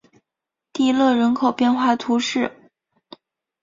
[0.73, 2.51] 蒂勒人口变化图示